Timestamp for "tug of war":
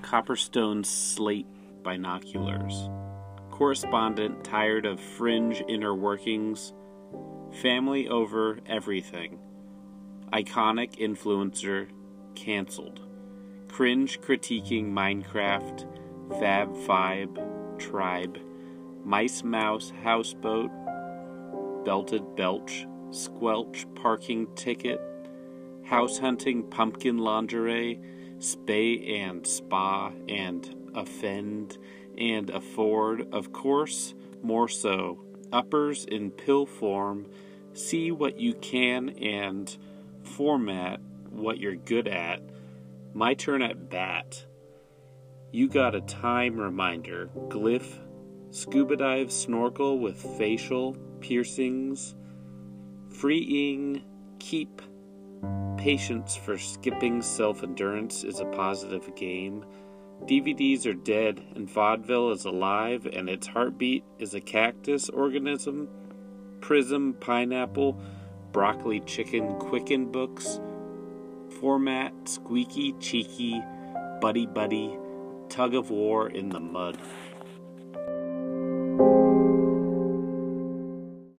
75.50-76.30